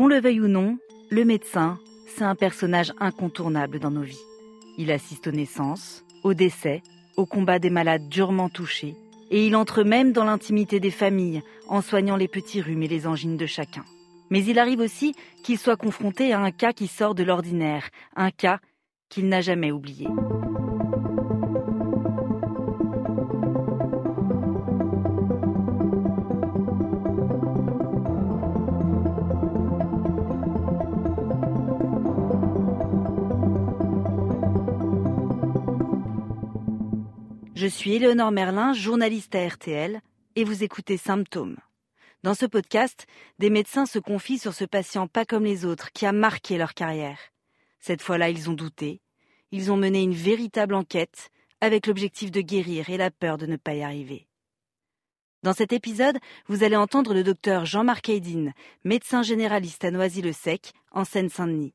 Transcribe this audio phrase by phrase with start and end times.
[0.00, 0.78] Qu'on le veuille ou non,
[1.10, 4.24] le médecin, c'est un personnage incontournable dans nos vies.
[4.78, 6.82] Il assiste aux naissances, aux décès,
[7.18, 8.94] au combat des malades durement touchés,
[9.30, 13.06] et il entre même dans l'intimité des familles en soignant les petits rhumes et les
[13.06, 13.84] angines de chacun.
[14.30, 18.30] Mais il arrive aussi qu'il soit confronté à un cas qui sort de l'ordinaire, un
[18.30, 18.58] cas
[19.10, 20.08] qu'il n'a jamais oublié.
[37.60, 40.00] Je suis Éléonore Merlin, journaliste à RTL,
[40.34, 41.58] et vous écoutez Symptômes.
[42.22, 43.06] Dans ce podcast,
[43.38, 46.72] des médecins se confient sur ce patient pas comme les autres qui a marqué leur
[46.72, 47.18] carrière.
[47.78, 49.02] Cette fois-là, ils ont douté.
[49.52, 51.28] Ils ont mené une véritable enquête
[51.60, 54.26] avec l'objectif de guérir et la peur de ne pas y arriver.
[55.42, 58.52] Dans cet épisode, vous allez entendre le docteur Jean-Marc Aydin,
[58.84, 61.74] médecin généraliste à Noisy-le-Sec, en Seine-Saint-Denis.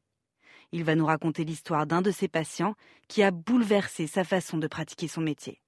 [0.72, 2.74] Il va nous raconter l'histoire d'un de ses patients
[3.08, 5.62] qui a bouleversé sa façon de pratiquer son métier.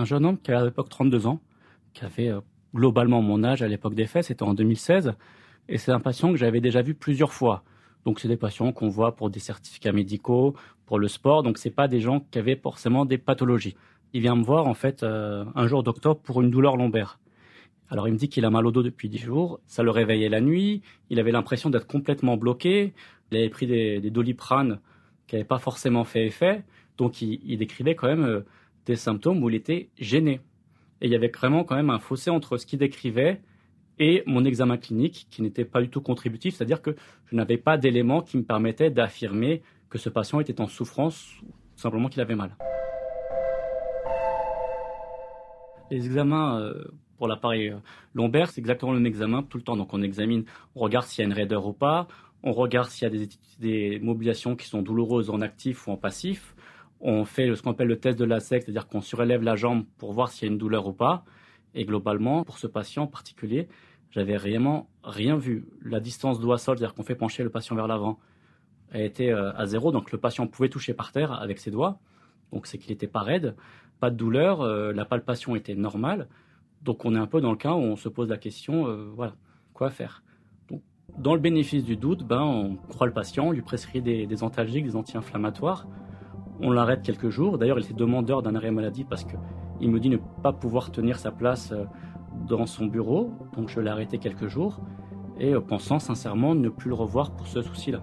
[0.00, 1.40] Un jeune homme qui avait à l'époque 32 ans,
[1.92, 2.40] qui avait euh,
[2.74, 5.14] globalement mon âge à l'époque des faits, c'était en 2016,
[5.68, 7.62] et c'est un patient que j'avais déjà vu plusieurs fois.
[8.04, 10.54] Donc c'est des patients qu'on voit pour des certificats médicaux,
[10.86, 11.42] pour le sport.
[11.42, 13.76] Donc c'est pas des gens qui avaient forcément des pathologies.
[14.12, 17.20] Il vient me voir en fait euh, un jour d'octobre pour une douleur lombaire.
[17.90, 19.60] Alors il me dit qu'il a mal au dos depuis dix jours.
[19.66, 20.82] Ça le réveillait la nuit.
[21.10, 22.94] Il avait l'impression d'être complètement bloqué.
[23.30, 24.80] Il avait pris des, des doliprane
[25.26, 26.64] qui n'avaient pas forcément fait effet.
[26.96, 28.40] Donc il, il décrivait quand même euh,
[28.90, 30.40] des symptômes où il était gêné.
[31.00, 33.40] Et il y avait vraiment quand même un fossé entre ce qu'il décrivait
[33.98, 36.96] et mon examen clinique qui n'était pas du tout contributif, c'est-à-dire que
[37.26, 41.52] je n'avais pas d'éléments qui me permettaient d'affirmer que ce patient était en souffrance ou
[41.76, 42.56] simplement qu'il avait mal.
[45.90, 46.84] Les examens euh,
[47.18, 47.76] pour l'appareil euh,
[48.14, 49.76] lombaire, c'est exactement le même examen tout le temps.
[49.76, 52.08] Donc on examine, on regarde s'il y a une raideur ou pas,
[52.42, 53.28] on regarde s'il y a des,
[53.58, 56.54] des, mobilisations qui sont douloureuses en actif ou en passif.
[57.00, 59.84] On fait ce qu'on appelle le test de la sec, c'est-à-dire qu'on surélève la jambe
[59.96, 61.24] pour voir s'il y a une douleur ou pas.
[61.74, 63.68] Et globalement, pour ce patient en particulier,
[64.10, 65.66] j'avais vraiment rien vu.
[65.82, 68.18] La distance doigt-sol, c'est-à-dire qu'on fait pencher le patient vers l'avant,
[68.92, 69.92] a été euh, à zéro.
[69.92, 71.98] Donc le patient pouvait toucher par terre avec ses doigts.
[72.52, 73.54] Donc c'est qu'il n'était pas raide,
[74.00, 76.28] pas de douleur, euh, la palpation était normale.
[76.82, 79.10] Donc on est un peu dans le cas où on se pose la question, euh,
[79.14, 79.34] voilà,
[79.72, 80.22] quoi faire
[80.68, 80.82] Donc,
[81.16, 84.84] Dans le bénéfice du doute, ben, on croit le patient, on lui prescrit des antalgiques,
[84.84, 85.86] des anti-inflammatoires.
[86.62, 87.58] On l'arrête quelques jours.
[87.58, 91.18] D'ailleurs, il était demandeur d'un arrêt maladie parce qu'il me dit ne pas pouvoir tenir
[91.18, 91.72] sa place
[92.46, 94.80] dans son bureau, donc je l'ai arrêté quelques jours,
[95.38, 98.02] et euh, pensant sincèrement ne plus le revoir pour ce souci-là.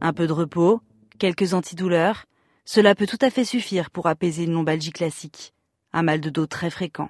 [0.00, 0.80] Un peu de repos,
[1.18, 2.24] quelques antidouleurs,
[2.64, 5.54] cela peut tout à fait suffire pour apaiser une lombalgie classique,
[5.92, 7.08] un mal de dos très fréquent.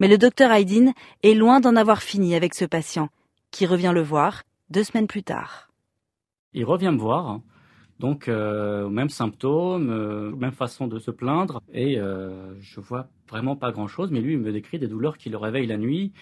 [0.00, 0.92] Mais le docteur Aydin
[1.22, 3.08] est loin d'en avoir fini avec ce patient,
[3.50, 5.70] qui revient le voir deux semaines plus tard.
[6.52, 7.40] Il revient me voir,
[7.98, 11.62] donc, euh, même symptômes, euh, même façon de se plaindre.
[11.72, 14.10] Et euh, je vois vraiment pas grand-chose.
[14.10, 16.12] Mais lui, il me décrit des douleurs qui le réveillent la nuit.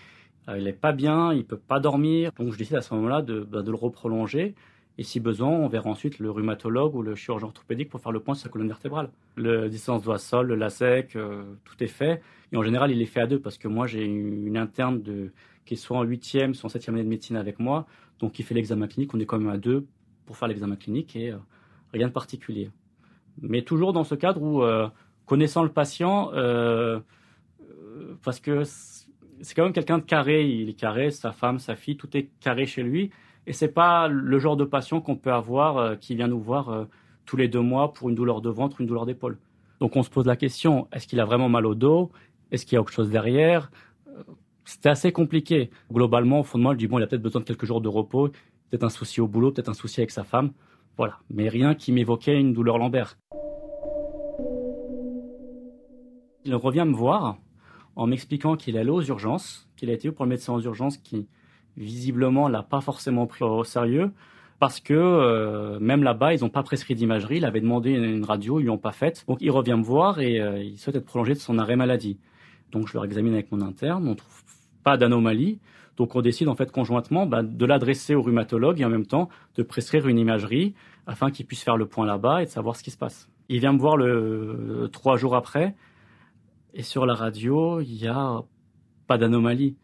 [0.48, 2.30] Euh, il est pas bien, il peut pas dormir.
[2.38, 4.54] Donc, je décide à ce moment-là de, bah, de le reprolonger.
[4.96, 8.20] Et si besoin, on verra ensuite le rhumatologue ou le chirurgien orthopédique pour faire le
[8.20, 9.10] point sur sa colonne vertébrale.
[9.36, 12.22] Le distance doigt sol, le LASEC, euh, tout est fait.
[12.52, 15.02] Et en général, il est fait à deux parce que moi, j'ai une interne
[15.64, 17.86] qui est soit en huitième, soit en septième année de médecine avec moi.
[18.20, 19.12] Donc, il fait l'examen clinique.
[19.14, 19.86] On est quand même à deux
[20.26, 21.34] pour faire l'examen clinique et
[21.92, 22.70] rien de particulier.
[23.40, 24.88] Mais toujours dans ce cadre où, euh,
[25.26, 27.00] connaissant le patient, euh,
[27.62, 31.76] euh, parce que c'est quand même quelqu'un de carré, il est carré, sa femme, sa
[31.76, 33.10] fille, tout est carré chez lui,
[33.46, 36.68] et c'est pas le genre de patient qu'on peut avoir euh, qui vient nous voir
[36.68, 36.84] euh,
[37.26, 39.38] tous les deux mois pour une douleur de ventre, une douleur d'épaule.
[39.80, 42.10] Donc on se pose la question est-ce qu'il a vraiment mal au dos?
[42.50, 43.70] Est-ce qu'il y a autre chose derrière?
[44.64, 45.70] C'était assez compliqué.
[45.92, 47.80] Globalement, au fond de moi, je dis bon, il a peut-être besoin de quelques jours
[47.80, 48.28] de repos,
[48.70, 50.52] peut-être un souci au boulot, peut-être un souci avec sa femme.
[50.96, 53.18] Voilà, mais rien qui m'évoquait une douleur lombaire.
[56.44, 57.38] Il revient me voir
[57.96, 60.98] en m'expliquant qu'il est allé aux urgences, qu'il a été pour le médecin aux urgences
[60.98, 61.26] qui
[61.76, 64.12] visiblement l'a pas forcément pris au sérieux
[64.60, 67.36] parce que euh, même là-bas, ils n'ont pas prescrit d'imagerie.
[67.36, 69.24] Il avait demandé une radio, ils lui ont pas faite.
[69.28, 72.18] Donc il revient me voir et euh, il souhaite être prolongé de son arrêt maladie.
[72.72, 74.42] Donc je le réexamine avec mon interne, on trouve
[74.82, 75.58] pas d'anomalie.
[75.96, 79.28] Donc on décide en fait conjointement bah, de l'adresser au rhumatologue et en même temps
[79.56, 80.74] de prescrire une imagerie
[81.06, 83.28] afin qu'il puisse faire le point là-bas et de savoir ce qui se passe.
[83.48, 85.74] Il vient me voir le trois jours après
[86.72, 88.42] et sur la radio il n'y a
[89.06, 89.76] pas d'anomalie.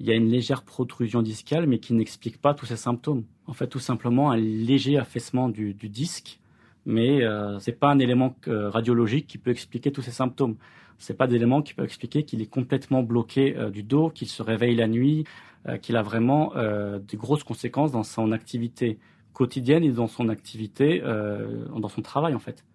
[0.00, 3.24] Il y a une légère protrusion discale mais qui n'explique pas tous ces symptômes.
[3.46, 6.40] En fait tout simplement un léger affaissement du, disque
[6.86, 10.56] mais euh, ce n'est pas un élément euh, radiologique qui peut expliquer tous ces symptômes
[10.98, 14.42] c'est pas d'éléments qui peuvent expliquer qu'il est complètement bloqué euh, du dos, qu'il se
[14.42, 15.24] réveille la nuit,
[15.80, 18.98] qu'il a vraiment de grosses conséquences dans son activité
[19.32, 22.66] quotidienne et dans son activité, dans son travail en fait.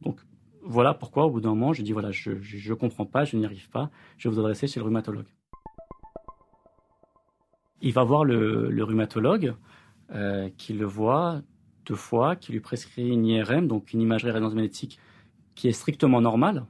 [0.00, 0.18] Donc
[0.64, 3.44] voilà pourquoi au bout d'un moment j'ai dit voilà je ne comprends pas, je n'y
[3.44, 5.28] arrive pas, je vais vous adresser chez le rhumatologue.
[7.82, 9.54] Il va voir le, rhumatologue
[10.56, 11.42] qui le voit
[11.86, 14.98] deux fois, qui lui prescrit une IRM, donc une imagerie résonance magnétique
[15.54, 16.64] qui est strictement normale,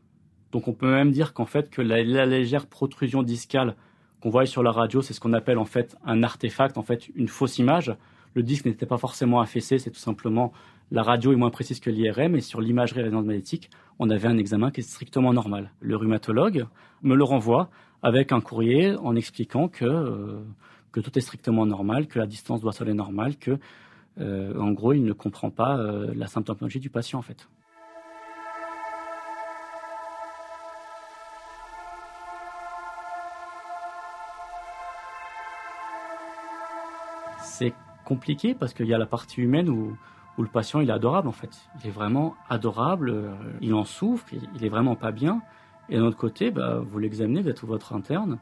[0.52, 3.74] donc on peut même dire qu'en fait que la, légère protrusion discale
[4.20, 7.08] qu'on voit sur la radio, c'est ce qu'on appelle en fait un artefact, en fait
[7.16, 7.96] une fausse image.
[8.34, 10.52] Le disque n'était pas forcément affaissé, c'est tout simplement
[10.90, 14.36] la radio est moins précise que l'IRM et sur l'imagerie résonance magnétique, on avait un
[14.36, 15.72] examen qui est strictement normal.
[15.80, 16.66] Le rhumatologue
[17.02, 17.70] me le renvoie
[18.02, 20.42] avec un courrier en expliquant que, euh,
[20.92, 23.58] que tout est strictement normal, que la distance doit être normale, que
[24.20, 27.48] euh, en gros il ne comprend pas euh, la symptomatologie du patient en fait.
[37.62, 37.74] c'est
[38.04, 39.96] compliqué parce qu'il y a la partie humaine où,
[40.38, 41.50] le patient il est adorable en fait.
[41.78, 45.42] Il est vraiment adorable, euh, il en souffre, il, est vraiment pas bien.
[45.88, 48.38] Et d'un autre côté, bah, vous l'examinez, vous êtes votre interne,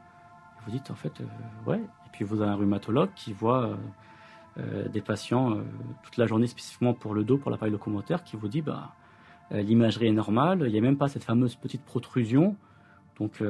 [0.65, 1.81] vous dites en fait, euh, ouais.
[2.11, 3.77] Puis vous avez un rhumatologue qui voit
[4.57, 5.61] euh, des patients
[6.03, 8.95] toute la journée spécifiquement pour le dos, pour l'appareil locomoteur, qui vous dit, bah,
[9.51, 12.55] l'imagerie est normale, il n'y a même pas cette fameuse petite protrusion,
[13.19, 13.41] donc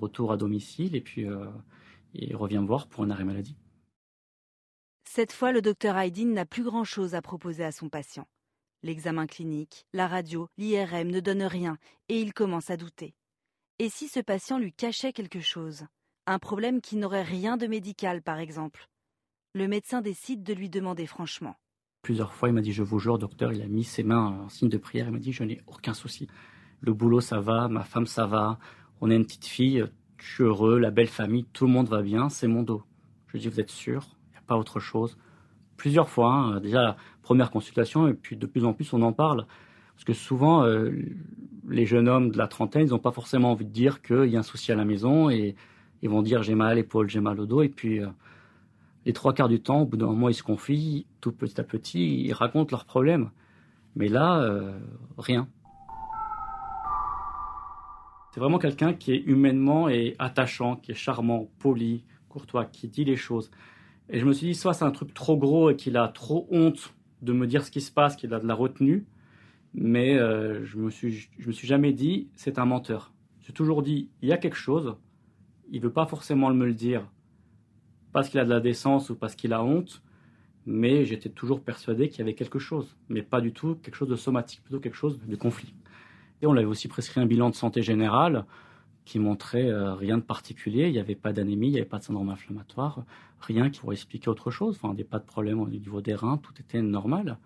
[0.00, 1.26] retour à domicile, et puis
[2.14, 3.56] il revient voir pour un arrêt maladie.
[5.08, 8.26] Cette fois, le docteur Haydin n'a plus grand-chose à proposer à son patient.
[8.82, 11.78] L'examen clinique, la radio, l'IRM ne donnent rien
[12.08, 13.14] et il commence à douter.
[13.78, 15.86] Et si ce patient lui cachait quelque chose?
[16.26, 18.88] Un problème qui n'aurait rien de médical, par exemple
[19.52, 21.56] Le médecin décide de lui demander franchement.
[22.00, 24.48] Plusieurs fois, il m'a dit Je vous jure, docteur, il a mis ses mains en
[24.48, 25.06] signe de prière.
[25.08, 26.26] Il m'a dit Je n'ai aucun souci.
[26.80, 28.58] Le boulot, ça va, ma femme, ça va.
[29.02, 29.84] On a une petite fille,
[30.16, 32.82] je suis heureux, la belle famille, tout le monde va bien, c'est mon dos.
[33.26, 34.16] Je lui dis Vous êtes sûr?
[34.46, 35.18] Pas autre chose.
[35.76, 36.60] Plusieurs fois, hein.
[36.60, 39.46] déjà première consultation, et puis de plus en plus on en parle.
[39.94, 40.90] Parce que souvent, euh,
[41.68, 44.36] les jeunes hommes de la trentaine, ils n'ont pas forcément envie de dire qu'il y
[44.36, 45.54] a un souci à la maison, et
[46.04, 48.08] ils vont dire j'ai mal à l'épaule, j'ai mal au dos, et puis euh,
[49.06, 51.64] les trois quarts du temps, au bout d'un moment, ils se confient, tout petit à
[51.64, 53.30] petit, ils racontent leurs problèmes.
[53.96, 54.78] Mais là, euh,
[55.16, 55.48] rien.
[58.32, 63.04] C'est vraiment quelqu'un qui est humainement et attachant, qui est charmant, poli, courtois, qui dit
[63.04, 63.50] les choses.
[64.10, 66.46] Et je me suis dit, soit c'est un truc trop gros et qu'il a trop
[66.50, 66.92] honte
[67.22, 69.06] de me dire ce qui se passe, qu'il a de la retenue,
[69.72, 73.12] mais euh, je me je me suis jamais dit, c'est un menteur.
[73.40, 74.96] J'ai toujours dit, il y a quelque chose,
[75.70, 77.08] il veut pas forcément me le dire
[78.12, 80.02] parce qu'il a de la décence ou parce qu'il a honte,
[80.66, 84.08] mais j'étais toujours persuadé qu'il y avait quelque chose, mais pas du tout quelque chose
[84.08, 85.74] de somatique, plutôt quelque chose de conflit.
[86.40, 88.44] Et on l'avait aussi prescrit un bilan de santé générale
[89.04, 90.86] qui montrait euh, rien de particulier.
[90.86, 93.04] Il n'y avait pas d'anémie, il n'y avait pas de syndrome inflammatoire,
[93.40, 94.78] rien qui pourrait expliquer autre chose.
[94.80, 97.38] Enfin, des pas de problème au niveau des reins, tout était normal.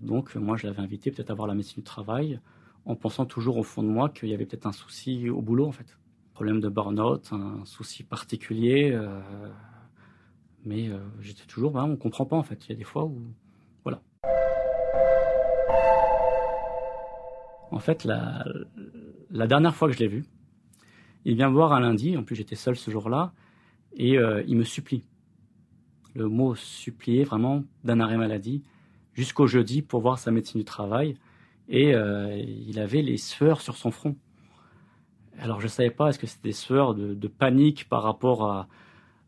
[0.00, 2.40] Donc, moi, je l'avais invité peut-être à voir la médecine du travail,
[2.84, 5.66] en pensant toujours au fond de moi qu'il y avait peut-être un souci au boulot,
[5.66, 5.98] en fait.
[6.38, 8.92] Problème de burn-out, un souci particulier.
[8.92, 9.18] Euh,
[10.64, 12.64] mais euh, j'étais toujours, bah, on ne comprend pas, en fait.
[12.64, 13.20] Il y a des fois où.
[13.82, 14.00] Voilà.
[17.72, 18.44] En fait, la,
[19.48, 20.26] dernière fois que je l'ai vu,
[21.24, 23.32] il vient me voir un lundi, en plus j'étais seul ce jour-là,
[23.96, 25.02] et euh, il me supplie.
[26.14, 28.62] Le mot supplier, vraiment, d'un arrêt maladie,
[29.12, 31.16] jusqu'au jeudi pour voir sa médecine du travail,
[31.68, 34.14] et il avait les sueurs sur son front.
[35.40, 38.44] Alors je ne savais pas, est-ce que c'était des sueurs de, panique par rapport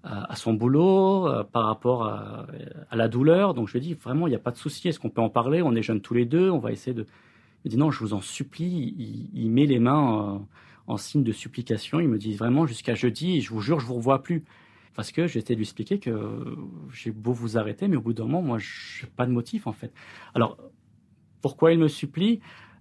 [0.02, 2.46] à, son boulot, euh, par rapport à,
[2.92, 3.54] la douleur?
[3.54, 5.20] Donc je lui ai dit, vraiment, il n'y a pas de souci, est-ce qu'on peut
[5.20, 5.62] en parler?
[5.62, 7.06] On est jeunes tous les deux, on va essayer de...
[7.64, 10.40] Il dit, non, je vous en supplie, il, met les mains
[10.86, 12.00] en signe de supplication.
[12.00, 14.44] Il me dit vraiment jusqu'à jeudi, je vous jure, je vous revois plus.
[14.94, 16.56] Parce que j'étais lui expliquer que
[16.92, 19.66] j'ai beau vous arrêter, mais au bout d'un moment, moi, je n'ai pas de motif,
[19.66, 19.92] en fait.
[20.34, 20.56] Alors,
[21.40, 22.40] pourquoi il me supplie?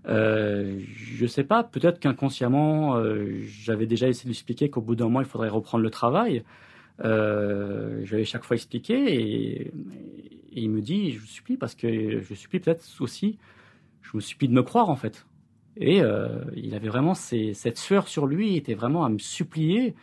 [0.10, 1.64] Euh, Je sais pas.
[1.64, 5.50] Peut-être qu'inconsciemment, euh, j'avais déjà essayé de lui expliquer qu'au bout d'un moment, il faudrait
[5.50, 6.44] reprendre le travail.
[7.04, 9.72] Euh, je chaque fois expliqué et,
[10.52, 13.38] il me dit, je supplie parce que je supplie peut-être aussi,
[14.02, 15.26] je me supplie de me croire, en fait.
[15.78, 19.96] Et euh, il avait vraiment cette sueur sur lui, il était vraiment à me supplier.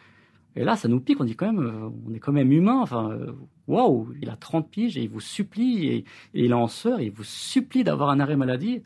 [0.54, 2.80] Et là, ça nous pique, on dit quand même, on est quand même humain.
[2.80, 3.18] Enfin,
[3.66, 7.10] waouh, il a 30 piges et il vous supplie, et, il est en sueur, il
[7.10, 8.82] vous supplie d'avoir un arrêt maladie.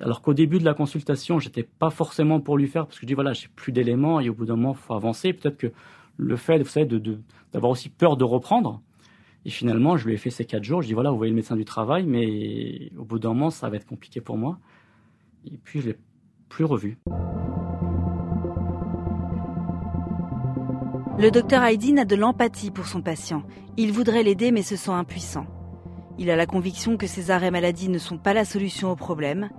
[0.00, 3.06] Alors qu'au début de la consultation, j'étais pas forcément pour lui faire, parce que je
[3.06, 5.32] dis voilà, j'ai plus d'éléments, et au bout d'un moment, faut avancer.
[5.32, 5.72] Peut-être que
[6.16, 6.98] le fait, vous
[7.52, 8.80] d'avoir aussi peur de reprendre,
[9.44, 10.82] et finalement, je lui ai fait ces quatre jours.
[10.82, 13.68] Je dis voilà, vous voyez le médecin du travail, mais au bout d'un moment, ça
[13.68, 14.58] va être compliqué pour moi.
[15.46, 15.96] Et puis, je l'ai
[16.48, 16.98] plus revu.
[21.18, 23.42] Le docteur Haydin a de l'empathie pour son patient.
[23.76, 25.46] Il voudrait l'aider, mais se sent impuissant.
[26.18, 29.50] Il a la conviction que ces arrêts maladie ne sont pas la solution au problème.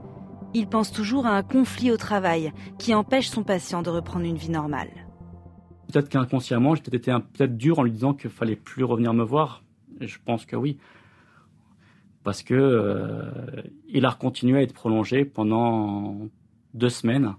[0.53, 4.37] Il pense toujours à un conflit au travail qui empêche son patient de reprendre une
[4.37, 4.89] vie normale.
[5.91, 9.23] Peut-être qu'inconsciemment, j'ai peut-être été peut-être dur en lui disant qu'il fallait plus revenir me
[9.23, 9.63] voir
[10.07, 10.77] je pense que oui.
[12.23, 16.29] Parce que euh, il a continué à être prolongé pendant
[16.73, 17.35] deux semaines.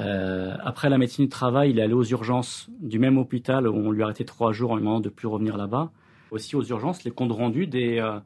[0.00, 3.74] Euh, après la médecine du travail, il est allé aux urgences du même hôpital où
[3.74, 5.92] on lui a arrêté trois jours en lui demandant de plus revenir là-bas.
[6.30, 8.18] Aussi aux urgences, les comptes rendus des, euh,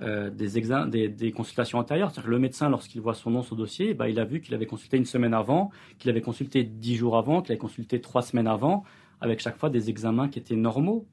[0.00, 2.10] des, des, consultations antérieures.
[2.10, 4.40] C'est-à-dire que le médecin, lorsqu'il voit son nom sur le dossier, bah, il a vu
[4.40, 8.00] qu'il avait consulté une semaine avant, qu'il avait consulté dix jours avant, qu'il avait consulté
[8.00, 8.84] trois semaines avant,
[9.20, 11.06] avec chaque fois des examens qui étaient normaux.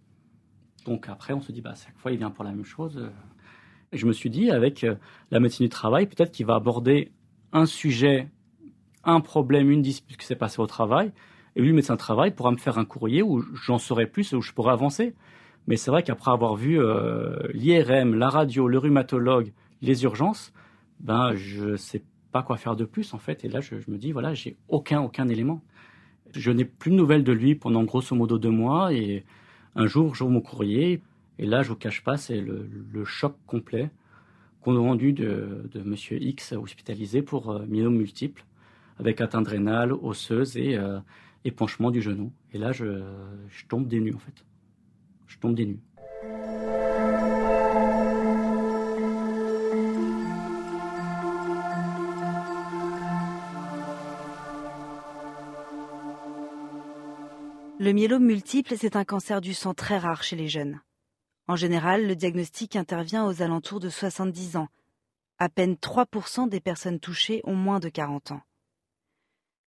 [0.86, 3.10] Donc après, on se dit, bah, chaque fois, il vient pour la même chose.
[3.92, 4.96] Et je me suis dit, avec euh,
[5.32, 7.12] la médecine du travail, peut-être qu'il va aborder
[7.54, 8.30] un sujet,
[9.04, 11.12] un problème, une dispute qui s'est passée au travail.
[11.56, 14.34] Et lui, le médecin du travail, pourra me faire un courrier où j'en saurai plus,
[14.34, 15.15] où je pourrai avancer.
[15.68, 20.54] Mais c'est vrai qu'après avoir vu euh, l'IRM, la radio, le rhumatologue, les urgences,
[21.00, 23.44] ben, je sais pas quoi faire de plus, en fait.
[23.46, 25.62] Et là, je, me dis, voilà, j'ai aucun, aucun élément.
[26.34, 29.24] Je n'ai plus de nouvelles de lui pendant grosso modo deux mois et
[29.76, 31.02] un jour, j'ouvre mon courrier,
[31.38, 33.90] et là, je vous cache pas, c'est le, choc complet
[34.62, 38.46] qu'on a rendu de, de Monsieur X hospitalisé pour euh, multiple,
[39.00, 41.00] avec atteinte rénale, osseuse et euh,
[41.44, 42.32] épanchement du genou.
[42.54, 43.04] Et là, je,
[43.50, 44.46] je tombe des en fait.
[45.27, 45.82] Je tombe des nues.
[57.77, 60.82] Le myélome multiple, c'est un cancer du sang très rare chez les jeunes.
[61.48, 64.70] En général, le diagnostic intervient aux alentours de 70 ans.
[65.38, 68.41] À peine 3% des personnes touchées ont moins de 40 ans.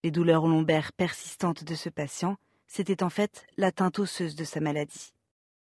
[0.03, 5.13] Les douleurs lombaires persistantes de ce patient, c'était en fait l'atteinte osseuse de sa maladie.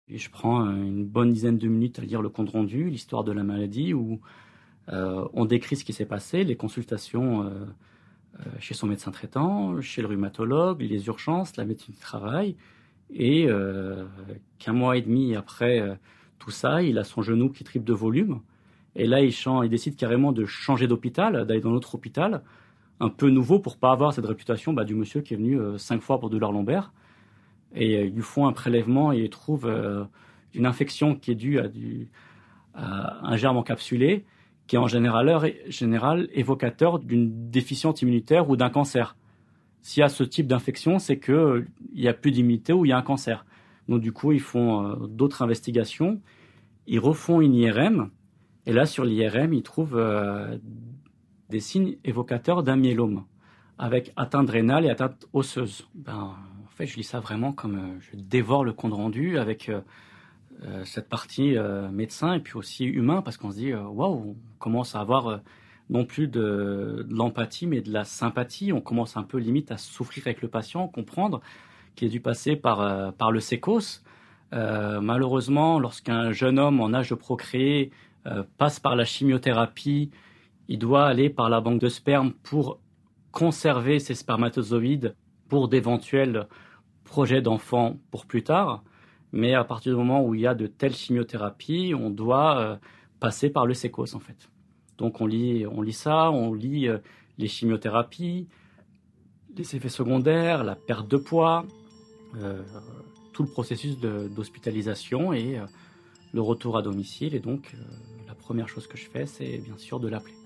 [0.10, 3.32] Je prends euh, une bonne dizaine de minutes à lire le compte rendu, l'histoire de
[3.32, 4.20] la maladie, où
[4.90, 7.66] euh, on décrit ce qui s'est passé, les consultations euh,
[8.60, 12.56] chez son médecin traitant, chez le rhumatologue, les urgences, la médecine du travail.
[13.14, 13.48] Et
[14.58, 15.80] qu'un mois et demi après
[16.40, 18.42] tout ça, il a son genou qui triple de volume.
[18.96, 22.42] Et là, il, il décide carrément de changer d'hôpital, d'aller dans l'autre hôpital,
[23.00, 26.02] un peu nouveau pour pas avoir cette réputation bah, du monsieur qui est venu cinq
[26.02, 26.92] fois pour douleur lombaire.
[27.76, 29.70] Et ils lui font un prélèvement et ils trouvent
[30.54, 31.68] une infection qui est due à,
[33.22, 34.26] un germe encapsulé
[34.68, 39.16] qui est en général, général évocateur d'une déficience immunitaire ou d'un cancer.
[39.82, 42.92] S'il y a ce type d'infection, c'est qu'il n'y a plus d'immunité ou il y
[42.92, 43.46] a un cancer.
[43.88, 46.20] Donc du coup, ils font euh, d'autres investigations,
[46.88, 48.10] ils refont une IRM,
[48.66, 50.58] et là, sur l'IRM, ils trouvent euh,
[51.50, 53.26] des signes évocateurs d'un myélome,
[53.78, 55.88] avec atteinte rénale et atteinte osseuse.
[55.94, 56.36] Ben,
[56.76, 59.72] en fait, je lis ça vraiment comme euh, je dévore le compte rendu avec
[60.64, 64.30] euh, cette partie euh, médecin et puis aussi humain parce qu'on se dit euh, waouh,
[64.30, 65.42] on commence à avoir
[65.90, 68.72] non plus de, l'empathie mais de la sympathie.
[68.72, 71.42] On commence un peu limite à souffrir avec le patient, comprendre
[71.96, 74.02] qu'il a dû passer par, par le sécos.
[74.52, 77.92] malheureusement, lorsqu'un jeune homme en âge de procréer
[78.58, 80.10] passe par la chimiothérapie,
[80.68, 82.80] il doit aller par la banque de sperme pour
[83.32, 85.16] conserver ses spermatozoïdes
[85.50, 86.48] pour d'éventuels
[87.04, 88.84] projets d'enfants pour plus tard.
[89.32, 92.76] Mais à partir du moment où il y a de telles chimiothérapies, on doit euh,
[93.20, 94.50] passer par le sécos en fait.
[94.98, 97.00] Donc on lit, on lit ça, on lit euh,
[97.38, 98.48] les chimiothérapies,
[99.58, 101.66] les effets secondaires, la perte de poids,
[102.38, 102.64] euh,
[103.34, 105.60] tout le processus d'hospitalisation et
[106.34, 107.36] le retour à domicile.
[107.36, 107.76] Et donc
[108.28, 110.45] la première chose que je fais, c'est bien sûr de l'appeler.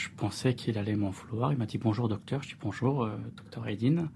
[0.00, 1.52] Je pensais qu'il allait m'en vouloir.
[1.52, 2.42] Il m'a dit bonjour docteur.
[2.42, 4.08] Je dis bonjour euh, docteur Aydin.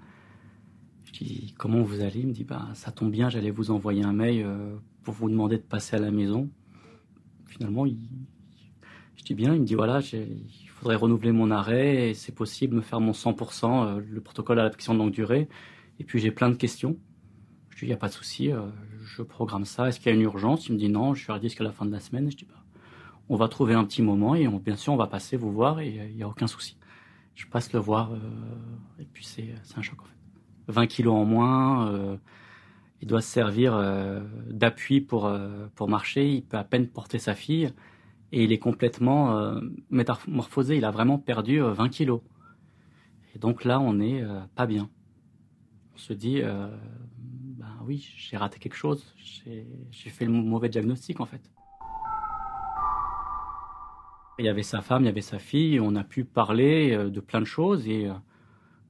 [1.04, 2.20] Je dis comment vous allez?
[2.20, 5.28] Il me dit bah, ça tombe bien, j'allais vous envoyer un mail euh, pour vous
[5.28, 6.48] demander de passer à la maison.
[7.46, 7.98] Finalement, il...
[9.16, 9.54] je dis bien.
[9.54, 13.12] Il me dit voilà, il faudrait renouveler mon arrêt et c'est possible me faire mon
[13.12, 15.48] 100%, euh, le protocole à l'adaptation de longue durée.
[16.00, 16.96] Et puis j'ai plein de questions.
[17.68, 18.50] Je dis il n'y a pas de souci,
[19.04, 19.88] je programme ça.
[19.88, 20.68] Est-ce qu'il y a une urgence?
[20.68, 22.30] Il me dit non, je suis à jusqu'à la fin de la semaine.
[22.30, 22.63] Je dis bah,
[23.28, 26.08] on va trouver un petit moment et bien sûr on va passer vous voir et
[26.10, 26.76] il n'y a aucun souci.
[27.34, 28.12] Je passe le voir
[28.98, 30.10] et puis c'est un choc en fait.
[30.68, 32.18] 20 kilos en moins,
[33.00, 33.78] il doit se servir
[34.48, 35.32] d'appui pour,
[35.74, 37.72] pour marcher, il peut à peine porter sa fille
[38.32, 39.54] et il est complètement
[39.90, 42.20] métamorphosé, il a vraiment perdu 20 kilos.
[43.34, 44.88] Et donc là on n'est pas bien.
[45.94, 49.14] On se dit, ben oui, j'ai raté quelque chose,
[49.90, 51.50] j'ai fait le mauvais diagnostic en fait.
[54.38, 57.08] Il y avait sa femme, il y avait sa fille, on a pu parler euh,
[57.08, 58.14] de plein de choses et, euh,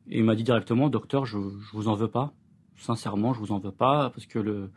[0.06, 2.32] il m'a dit directement, docteur, je, je vous en veux pas.
[2.76, 4.70] Sincèrement, je vous en veux pas parce que le,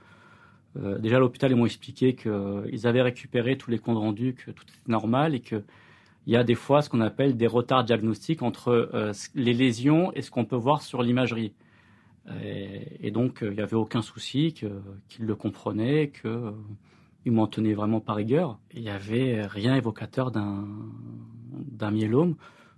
[0.78, 4.66] euh, déjà l'hôpital, ils m'ont expliqué qu'ils avaient récupéré tous les comptes rendus, que tout
[4.66, 5.64] était normal et qu'il
[6.28, 8.90] y a des fois ce qu'on appelle des retards diagnostiques entre
[9.36, 11.54] les lésions et ce qu'on peut voir sur l'imagerie.
[12.44, 16.54] Et, donc, il n'y avait aucun souci, qu'ils le comprenaient, que
[17.28, 18.58] il m'en tenait vraiment par rigueur.
[18.74, 22.36] Il n'y avait rien évocateur d'un myélome,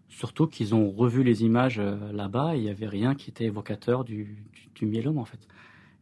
[0.08, 4.04] surtout qu'ils ont revu les images euh, là-bas, il n'y avait rien qui était évocateur
[4.04, 5.40] du, du, myélome en fait.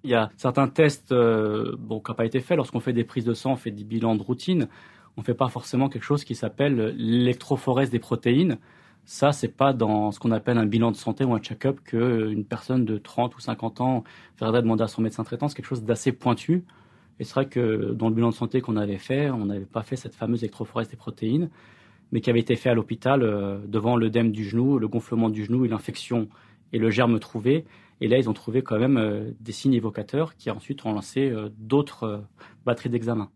[0.06, 2.56] Il y a certains tests euh, bon, qui n'ont pas été faits.
[2.56, 4.70] Lorsqu'on fait des prises de sang, on fait des bilans de routine.
[5.18, 8.60] On ne fait pas forcément quelque chose qui s'appelle l'électrophorèse des protéines.
[9.04, 12.46] Ça, c'est pas dans ce qu'on appelle un bilan de santé ou un check-up qu'une
[12.46, 14.04] personne de 30 ou 50 ans
[14.38, 15.50] viendrait demander à son médecin traitant.
[15.50, 16.64] C'est quelque chose d'assez pointu.
[17.20, 19.84] Et c'est vrai que dans le bilan de santé qu'on avait fait, on n'avait pas
[19.84, 21.50] fait cette fameuse électrophorèse des protéines,
[22.12, 25.44] mais qui avait été fait à l'hôpital euh, devant l'œdème du genou, le gonflement du
[25.46, 26.30] genou et l'infection
[26.74, 27.66] et le germe trouvé.
[28.00, 31.30] Et là, ils ont trouvé quand même euh, des signes évocateurs qui ensuite ont lancé
[31.30, 32.24] euh, d'autres
[32.66, 33.30] batteries d'examen.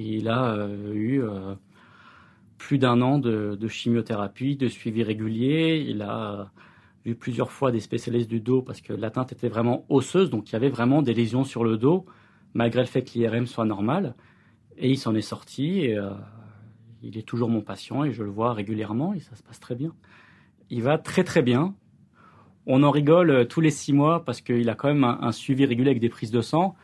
[0.00, 1.54] Il a euh, eu euh,
[2.56, 5.84] plus d'un an de, chimiothérapie, de suivi régulier.
[5.88, 6.52] Il a
[7.04, 10.52] vu plusieurs fois des spécialistes du dos parce que l'atteinte était vraiment osseuse, donc il
[10.52, 12.06] y avait vraiment des lésions sur le dos,
[12.54, 14.14] malgré le fait que l'IRM soit normal.
[14.76, 15.92] Et il s'en est sorti.
[15.92, 16.10] Euh,
[17.02, 19.74] il est toujours mon patient et je le vois régulièrement et ça se passe très
[19.74, 19.92] bien.
[20.70, 21.74] Il va très très bien.
[22.66, 25.90] On en rigole tous les six mois parce qu'il a quand même un suivi régulier
[25.90, 26.76] avec des prises de sang.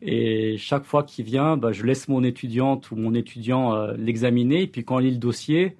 [0.00, 4.62] Et chaque fois qu'il vient, bah, je laisse mon étudiante ou mon étudiant euh, l'examiner.
[4.62, 5.76] Et puis quand on lit le dossier,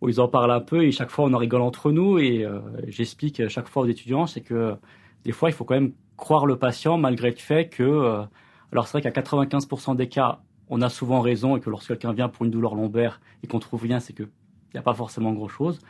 [0.00, 2.18] oh, ils en parlent un peu et chaque fois on en rigole entre nous.
[2.18, 4.76] Et euh, j'explique chaque fois aux étudiants, c'est que
[5.24, 8.22] des fois il faut quand même croire le patient malgré le fait que, euh,
[8.70, 12.12] alors c'est vrai qu'à 95% des cas, on a souvent raison et que lorsque quelqu'un
[12.12, 14.28] vient pour une douleur lombaire et qu'on trouve rien, c'est qu'il
[14.72, 15.80] n'y a pas forcément grand-chose.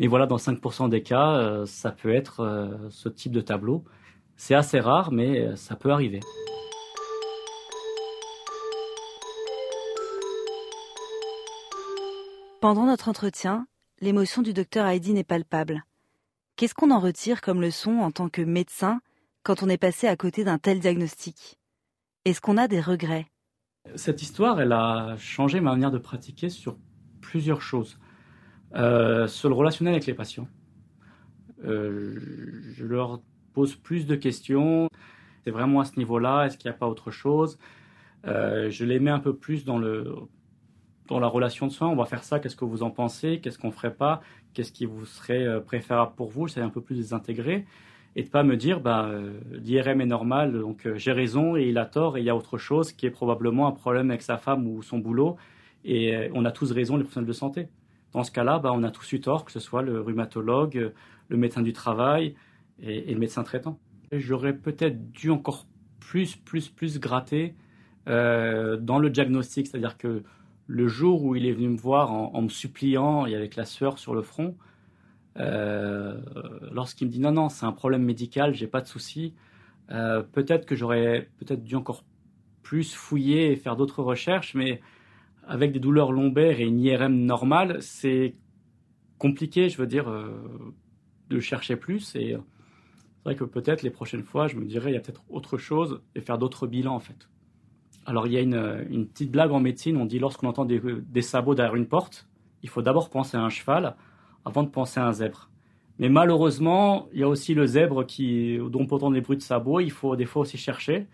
[0.00, 3.84] Mais voilà, dans 5% des cas, ça peut être ce type de tableau.
[4.36, 6.20] C'est assez rare, mais ça peut arriver.
[12.66, 13.68] Pendant notre entretien,
[14.00, 15.84] l'émotion du docteur Heidi est palpable.
[16.56, 19.00] Qu'est-ce qu'on en retire comme leçon en tant que médecin
[19.44, 21.60] quand on est passé à côté d'un tel diagnostic?
[22.24, 23.28] Est-ce qu'on a des regrets?
[23.94, 26.76] Cette histoire, elle a changé ma manière de pratiquer sur
[27.20, 28.00] plusieurs choses.
[28.74, 30.48] Euh, sur le relationnel avec les patients.
[31.64, 32.18] Euh,
[32.74, 33.20] je leur
[33.52, 34.88] pose plus de questions.
[35.44, 36.46] C'est vraiment à ce niveau-là.
[36.46, 37.60] Est-ce qu'il n'y a pas autre chose?
[38.26, 40.16] Euh, Je les mets un peu plus dans le
[41.08, 43.58] dans la relation de soins, on va faire ça, qu'est-ce que vous en pensez, qu'est-ce
[43.58, 44.20] qu'on ferait pas,
[44.54, 47.66] qu'est-ce qui vous serait euh, préférable pour vous, c'est un peu plus désintégrer
[48.18, 51.68] et de pas me dire bah euh, l'IRM est normal, donc euh, j'ai raison et
[51.68, 54.22] il a tort et il y a autre chose qui est probablement un problème avec
[54.22, 55.36] sa femme ou son boulot
[55.84, 57.68] et on a tous raison les professionnels de santé.
[58.12, 60.92] Dans ce cas-là, bah, on a tous eu tort, que ce soit le rhumatologue,
[61.28, 62.34] le médecin du travail
[62.82, 63.78] et, le médecin traitant.
[64.10, 65.64] J'aurais peut-être dû encore
[66.00, 67.54] plus, plus, plus gratter
[68.06, 70.24] dans le diagnostic, c'est-à-dire que
[70.66, 73.98] le jour où il est venu me voir en, me suppliant et avec la sueur
[73.98, 74.56] sur le front,
[75.38, 76.20] euh,
[76.72, 79.34] lorsqu'il me dit non, non, c'est un problème médical, j'ai pas de souci,
[79.90, 82.04] euh, peut-être que j'aurais peut-être dû encore
[82.62, 84.80] plus fouiller et faire d'autres recherches, mais
[85.46, 88.34] avec des douleurs lombaires et une IRM normale, c'est
[89.18, 90.74] compliqué, je veux dire, euh,
[91.30, 92.16] de chercher plus.
[92.16, 95.24] Et c'est vrai que peut-être les prochaines fois, je me dirais, il y a peut-être
[95.28, 97.28] autre chose et faire d'autres bilans en fait.
[98.06, 101.56] Alors il y a une, petite blague en médecine, on dit lorsqu'on entend des, sabots
[101.56, 102.28] derrière une porte,
[102.62, 103.96] il faut d'abord penser à un cheval
[104.44, 105.50] avant de penser à un zèbre.
[105.98, 109.80] Mais malheureusement, il y a aussi le zèbre qui, dont entendre les bruits de sabots,
[109.80, 111.08] il faut des fois aussi chercher.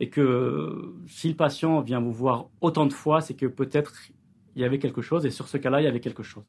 [0.00, 3.94] Et que si le patient vient vous voir autant de fois, c'est que peut-être
[4.56, 6.44] il y avait quelque chose, et sur ce cas-là, il y avait quelque chose.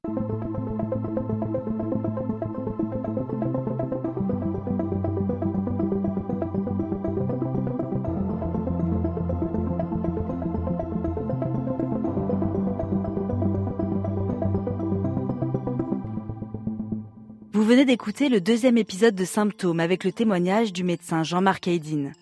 [17.76, 22.14] Venez d'écouter le deuxième épisode de Symptômes avec le témoignage du médecin Jean-Marc Haydine.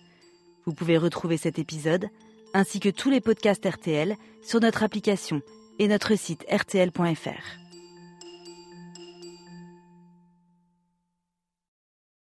[0.66, 2.08] Vous pouvez retrouver cet épisode,
[2.54, 5.42] ainsi que tous les podcasts RTL, sur notre application
[5.78, 7.63] et notre site rtl.fr.